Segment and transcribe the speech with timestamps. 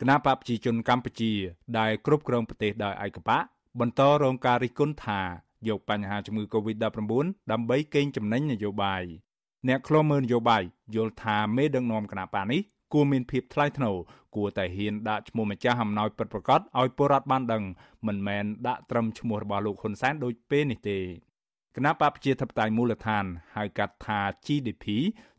[0.00, 1.32] គណៈបកប្រជាជនកម្ពុជា
[1.78, 3.42] ដែលគ្រប់គ្រងប្រទេសដោយឯកបក
[3.80, 5.20] បន្តរងការរិះគន់ថា
[5.68, 6.82] យកបញ្ហាជំងឺ Covid-19
[7.52, 9.02] ដើម្បីកេងចំណេញនយោបាយ
[9.68, 10.62] អ្នកខ្លំមើលនយោបាយ
[10.94, 12.60] យល់ថាមេដឹកនាំគណៈបកនេះ
[12.92, 13.96] គួរមានភាពថ្លៃថ្នូរ
[14.36, 17.62] គួរតែហ៊ានដាក់ឈ្មោះម្ចាស់អំណោយពិតប្រាកដឲ្យពលរដ្ឋបានដឹង
[18.06, 20.98] មិនមែនដាក់ត្រឹមឈ្មោះរបស់លោកហ៊ុនសែនដូចពេលនេះទេ
[21.76, 23.24] គណៈបកប្រជាធិបតេយ្យមូលដ្ឋាន
[23.56, 24.84] ហៅកាត់ថា GDP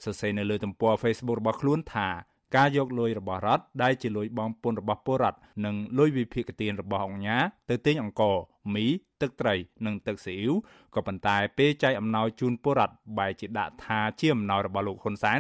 [0.03, 2.09] សរសេរនៅលើទំព័រ Facebook របស់ខ្លួនថា
[2.55, 8.35] ការយកលុយរបស់រដ្ឋដែលជាលុយបងពុនរបស់ពលរដ្ឋនិងលុយវិភាគទានរបស់អង្គការទៅទិញអង្ករ
[8.73, 8.85] មី
[9.21, 9.55] ទឹកត្រី
[9.85, 10.53] និងទឹកស៊ីអ៊ីវ
[10.95, 15.39] ក៏ប៉ុន្តែពេលចែកអំណោយជូនពលរដ្ឋបែរជាដាក់ថាជាអំណោយរបស់លោកហ៊ុនសែន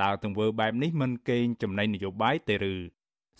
[0.00, 2.74] តើទង្វើបែបនេះមិនកេងចំណេញនយោបាយទេឬ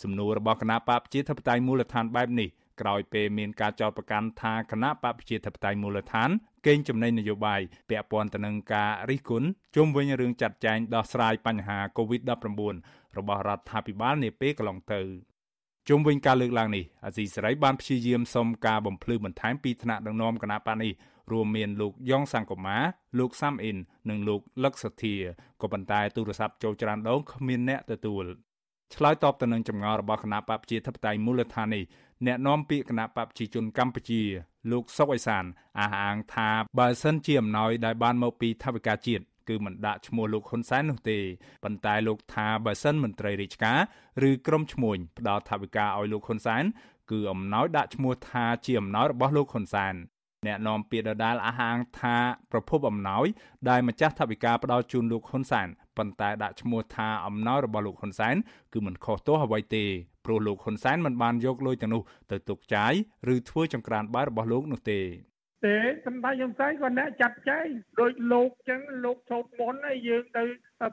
[0.02, 2.48] សំណួររបស់គណៈបកប្រជាធិបតេយ្យមូលដ្ឋានបែបនេះ
[2.82, 6.30] ក្រោយពេលមានការចោទប្រកាន់ថាគណៈបកប្រជាធិបតេយ្យមូលដ្ឋាន
[6.66, 15.00] កេងចំណេញនយោបាយពាក់ព័ន្ធទៅនឹងការរិះគន់ជុំវិញរឿងចាត់ចែងដោះស្រាយបញ្ហា COVID-19 របស់រដ្ឋាភិបាលនាពេលកន្លងទៅ
[15.88, 20.92] ជុំវិញការលើកឡើងនេះអាស៊ីសេរីបានព្យាយាមសុំការបំភ្លឺបន្ថែមពីថ្នាក់ដឹកនាំគណៈបកនេះ
[21.32, 22.76] រួមមានលោកយ៉ងសង្គមា
[23.18, 23.78] លោកសាំអ៊ីន
[24.08, 25.16] និងលោកលឹកសធា
[25.60, 28.24] ក៏ប៉ុន្តែទូរស័ព្ទចូលច្រើនដងគ្មានអ្នកទទួល
[28.94, 31.84] ឆ្លើយតបទៅនឹងចម្ងល់របស់គណៈបកប្រជាធិបតេយ្យមូលដ្ឋាននេះ
[32.26, 34.22] អ្នកនាំពាក្យគណៈបកប្រជាជនកម្ពុជា
[34.72, 35.44] លោកសុកអេសាន
[35.80, 41.18] អះអាងថាបើសិនជាអំណោយដែលបានមកពីថវិកាជាតិគឺមិនដាក់ឈ្មោះលោកហ៊ុនសែននោះទេ
[41.64, 43.78] ប៉ុន្តែលោកថាបើសិនមន្ត្រីរាជការ
[44.28, 46.64] ឬក្រុមឈ្មួញផ្ដល់ថវិកាឲ្យលោកហ៊ុនសែន
[47.10, 49.94] គឺអំណោយដាក់ឈ្មោះថាជាអំណោយរបស់លោកហ៊ុនសែន
[50.46, 52.16] អ្នកនាំពាក្យដដាលអះអាងថា
[52.52, 53.26] ប្រភពអំណោយ
[53.68, 58.36] ដែលម្ចាស់ថវិកាផ្ដល់ជូនលោកហ៊ុនសែន ប៉ុន្តែដាក់ឈ្មោះថាអំណោយរបស់លោកហ៊ុនសែន
[58.72, 59.84] គឺមិនខុសទោសអ្វីទេ
[60.24, 62.92] ព្រោះលោកហ៊ុនសែនមិនបានយកលុយទាំងនោះទៅទុកចាយ
[63.34, 65.00] ឬធ្វើចង្ក្រានបាយរបស់លោកនោះទេ
[65.66, 67.66] ទេសម្ដេចហ៊ុនសែនក៏អ្នកចាត់ចែង
[68.00, 70.44] ដោយលោកចឹងលោកឈប់មុនហើយយើងទៅ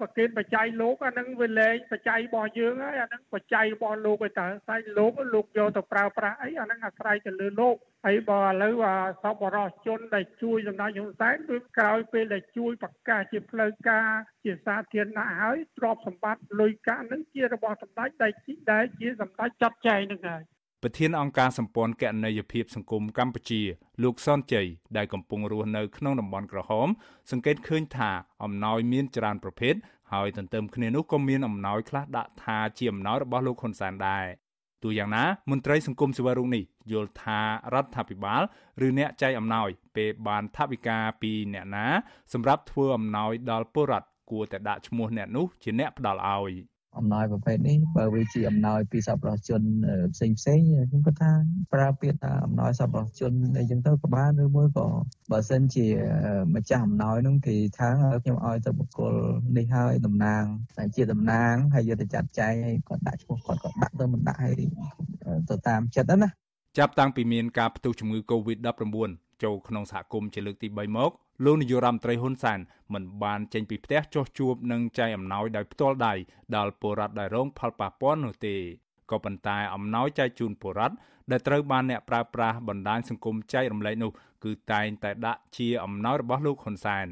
[0.01, 7.75] ប្រកេតបច្ច័យលោកអានឹងវាលែងបច្ច័យរបស់យើងហើយអានឹងបច្ច័យរបស់លោកឯតើស្អីលោកលោកយកទៅប្រើប្រាស់អីអានឹងអាស្រ័យទៅលើលោក
[8.05, 14.09] ហើយបើឥឡូវអាសពបរោះជនដែលជួយសម្ដេចហ៊ុនសែនគឺក្រោយពេលដែលជួយប្រកាសជាផ្លូវការ
[14.43, 18.31] ជាសាធារណៈហើយទ្រព្យសម្បត្តិលុយកាក់នឹងជារបស់សម្ដេចដែល
[18.71, 20.43] ដែលជាសម្ដេចចាត់ចែងនឹងហើយ
[20.83, 23.61] ប្រធានអង្គការសម្ព័ន្ធគណនេយ្យភាពសង្គមកម្ពុជា
[24.03, 24.67] លោកសនជ័យ
[24.97, 26.87] ដែលកំពុងរស់នៅក្នុងតំបន់ក្រហម
[27.31, 28.11] សង្កេតឃើញថា
[28.43, 29.73] អំណោយមានច្រើនប្រភេទ
[30.11, 34.25] ហើយទន្ទឹមគ្នានោះក៏មានអំណោយខ្លះដាក់ថាជាអំណោយរបស់លោកហ៊ុនសែនដែរ
[34.83, 37.39] ទូយ៉ាងណាមន្ត្រីសង្គមស៊ីវិលរូបនេះយល់ថា
[37.73, 38.41] រដ្ឋាភិបាល
[38.85, 41.87] ឬអ្នកចែកអំណោយពេលបានថវិកាពីអ្នកណា
[42.33, 46.53] សម្រាប់ធ្វើអំណោយដល់ពលរដ្ឋគួរតែដាក់ឈ្មោះអ្នកនោះជាអ្នកផ្ដល់ឲ្យ
[46.99, 49.61] អំណោយប្រភេទនេះបើវាជាអំណោយពីសប្បុរសជន
[50.13, 51.31] ផ្សេងផ្សេងខ្ញុំគាត់ថា
[51.73, 54.87] ប្រើពាក្យថាអំណោយសប្បុរសជនអីចឹងទៅក៏បានឬមួយក៏
[55.31, 55.87] បើសិនជា
[56.55, 57.89] ម្ចាស់អំណោយនោះគេថា
[58.23, 59.13] ខ្ញុំឲ្យទៅបុគ្គល
[59.57, 60.43] នេះហើយតំណាង
[60.77, 64.69] តែជាតំណាងហើយយកទៅចាត់ចែងហើយគាត់ដាក់ឈ្មោះគាត់ក៏ដាក់ទៅមិនដាក់ឲ្យ
[65.49, 66.29] ទៅតាមចិត្តណា
[66.77, 69.09] ចាប់តាំងពីមានការផ្ទុះជំងឺ Covid-19
[69.43, 71.11] ចូលក្នុងសហគមន៍ជាលើកទី3មក
[71.45, 72.59] លោកនាយករដ្ឋមន្ត្រីហ៊ុនសែន
[72.93, 76.13] មិនបានចេញពីផ្ទះចុះជួបនិងចែកអំណោយដោយផ្ទាល់ដៃ
[76.55, 78.55] ដល់ពលរដ្ឋដែលរងផលប៉ះពាល់នោះទេ
[79.11, 80.95] ក៏ប៉ុន្តែអំណោយចែកជូនពលរដ្ឋ
[81.31, 84.11] ដែលត្រូវបានអ្នកប្រើប្រាស់បណ្ដាញសង្គមចែករំលែកនោះ
[84.43, 87.07] គឺតែងតែដាក់ជាអំណោយរបស់លោកហ៊ុនសែន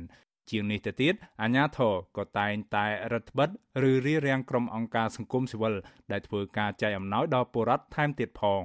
[0.49, 3.49] ជាងនេះទៅទៀតអាញាធរក៏តែងតែរដ្ឋបិទ
[3.89, 5.73] ឬរៀបរៀងក្រុមអង្គការសង្គមស៊ីវិល
[6.11, 8.63] ដែលធ្វើការចែកអំណោយដល់ពលរដ្ឋថែមទៀតផង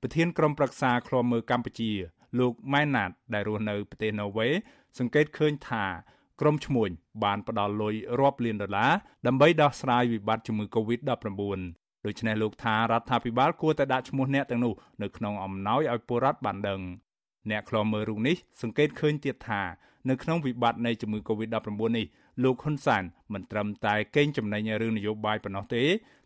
[0.00, 1.92] ប្រធានក្រុមប្រឹក្សាឃ្លាំមើលកម្ពុជា
[2.38, 4.48] លោកម៉ែនណាតដែលរស់នៅប្រទេសណូវេ
[4.98, 5.84] សង្កេតឃើញថា
[6.40, 6.90] ក្រុមឈ្មួញ
[7.24, 8.92] បានផ្ដល់លុយរាប់លានដុល្លារ
[9.26, 11.42] ដើម្បីដោះស្រាយវិបត្តិជំងឺ Covid-19
[12.06, 14.72] ដូច្នេះលោកថារដ្ឋាភិបាលគួរតែដាក់ឈ្មោះអ្នកទាំងនោះ
[15.02, 16.80] នៅក្នុងអំណោយឲ្យពលរដ្ឋបានដឹង
[17.50, 19.62] អ្នកខ្លមមើលរូបនេះសង្កេតឃើញទៀតថា
[20.08, 22.06] នៅក្នុងវិបត្តិនៃជំងឺ Covid-19 នេះ
[22.44, 23.02] លោកហ៊ុនសែន
[23.32, 25.82] មិនត្រឹមតែកេងចំណេញរឿងនយោបាយប៉ុណ្ណោះទេ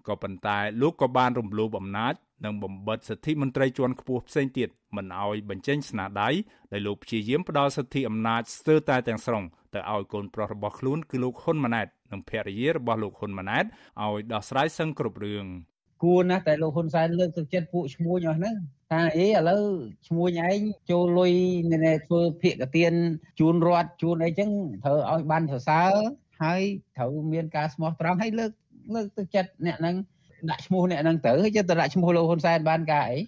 [0.08, 6.28] ក៏ប៉ុន្តែលោកក៏បានរំលោភអំណាច និងបំបិទសិទ្ធិមន្ត្រីជាន់ខ្ពស់ផ្សេងទៀតមិនឲ្យបញ្ចេញស្នាដៃ
[6.72, 9.44] ដែលលោកព្យាយាមផ្ដល់សិទ្ធិអំណាចស្ទើរតែទាំងស្រុង
[9.74, 15.46] ទៅឲ្យកូនប្រុសរបស់ខ្លួនគឺលោកហ៊ុនម៉ាណែតនិងភរិយារបស់លោកហ៊ុនម៉ាណែតឲ្យដោះស្រាយសឹងគ្រប់រឿង
[16.02, 18.54] គួរណាស់តែលោកហ៊ុនសែនលើកទឹកចិត្តពួកឈ្មួញអស់ហ្នឹង
[18.90, 19.64] ថាអេឥឡូវ
[20.08, 20.58] ឈ្មួញឯង
[20.90, 21.32] ចូលលុយ
[21.70, 22.92] នៅធ្វើភាកទាន
[23.40, 24.50] ជូនរដ្ឋជូនអីចឹង
[24.84, 25.92] ត្រូវឲ្យបានសរសើរ
[26.42, 26.62] ហើយ
[26.96, 28.52] ត្រូវមានការស្មោះត្រង់ហើយលើក
[28.94, 29.96] លើកទឹកចិត្តអ្នកហ្នឹង
[30.50, 33.18] ដាក់ឈ្មោះអ្នកហ្នឹងទៅហើយទៅដាក់ឈ្មោះលោកហ៊ុនសែនបានការអី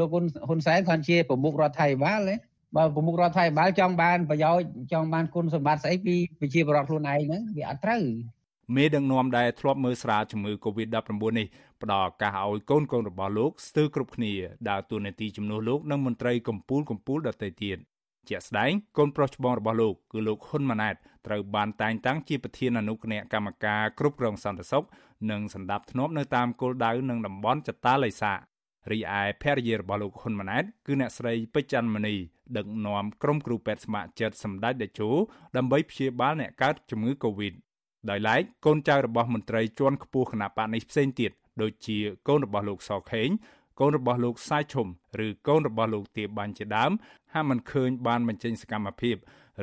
[0.00, 2.34] លោកហ៊ុនសែនគាត់ជាប្រមុខរដ្ឋាភិបាលទេ
[2.76, 8.02] បើប្រមុខរដ្ឋាភិបាលចង់បានប្រយោជន៍ចង់បានគុណសម្បត្តិស្អីពីប្រជាពលរដ្ឋខ្លួនឯងហ្នឹងវាអត់ត្រូវ
[8.76, 11.46] មេដឹកនាំដែលធ្លាប់មើលស្រាលជំងឺ Covid-19 នេះ
[11.82, 14.32] ផ្ដល់ឱកាសឲ្យកូនកូនរបស់លោកស្ទើរគ្រប់គ្នា
[14.68, 17.78] ដើរតួនាទីជំនួសលោកនិងមន្ត្រីកម្ពុជាកម្ពុជាដទៃទៀត
[18.30, 20.94] ជាក់ស្ដែងកូនប្រុសច្បងរបស់លោកគឺលោកហ៊ុនម៉ាណែត
[21.26, 24.84] ត្រូវបានតែងតាំងជាប្រធានអនុគណៈកម្មការគ្រប់គ្រងសន្តិសុខ
[25.30, 28.32] និងសម្ដាប់ធ្នាប់នៅតាមគោលដៅនិងតំបន់ចតាឡៃសា
[28.92, 32.14] រីឯភរិយារបស់លោកហ៊ុនម៉ាណែតគឺអ្នកស្រីពេជ្រច័ន្ទមនី
[32.56, 35.10] ដឹកនាំក្រុមគ្រូពេទ្យស្ម័គ្រចិត្តសម្ដេចតេជោ
[35.56, 37.54] ដើម្បីព្យាបាលអ្នកកើតជំងឺ Covid
[38.10, 41.32] ដោយឡែកកូនចៅរបស់មន្ត្រីជាន់ខ្ពស់គណៈបកនេះផ្សេងទៀត
[41.62, 41.98] ដូចជា
[42.28, 43.28] កូនរបស់លោកសខេង
[43.80, 44.86] កូនរបស់លោកសាយឈុំ
[45.26, 46.92] ឬកូនរបស់លោកទាបាញ់ជាដើម
[47.32, 49.16] ហាក់មិនឃើញបានបញ្ចេញសកម្មភាព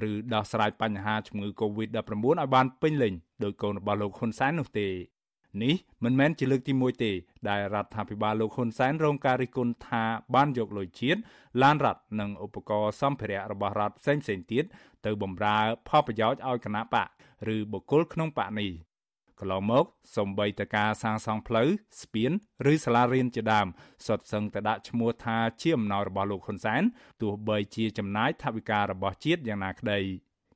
[0.10, 3.14] ឬដោះស្រាយបញ្ហាជំងឺ Covid-19 ឲ្យបានពេញលេញ
[3.44, 4.88] ដោយកូនរបស់លោកហ៊ុនសែននោះទេ
[5.64, 7.12] នេះមិនមែនជាលើកទី1ទេ
[7.50, 10.04] ដែលរដ្ឋាភិបាលលោកហ៊ុនសែនរងការរិះគន់ថា
[10.36, 11.20] បានយកលុយជាតិ
[11.62, 14.64] ឡានរដ្ឋនិងឧបករណ៍សម្ភារៈរបស់រដ្ឋផ្សេងៗទៀត
[15.06, 15.58] ទៅបម្រើ
[15.88, 17.08] ផលប្រយោជន៍ឲ្យគណៈបក
[17.56, 18.72] ឬបុគ្គលក្នុងបកនេះ
[19.42, 19.86] កន្លងមក
[20.18, 21.68] សំបីតការសាងសង់ផ្លូវ
[22.02, 22.32] ស្ពាន
[22.72, 23.68] ឬសាលារៀនជាដើម
[24.06, 26.84] សុទ្ធសឹងតែដាក់ឈ្មោះថាជាអំណោយរបស់លោកហ៊ុនសែន
[27.22, 30.00] ទោះបីជាចំណាយថវិការបស់ជាតិយ៉ាងណាក្តី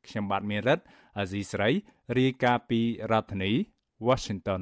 [0.07, 0.79] ខ្ញុំបាទមេរិត
[1.17, 1.69] អាស៊ីស្រី
[2.17, 3.51] រាយការណ៍ពីរដ្ឋធានី
[4.07, 4.61] Washington